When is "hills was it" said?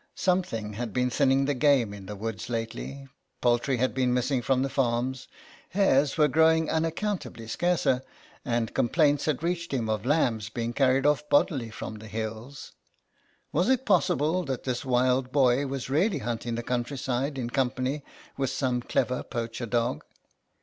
12.07-13.85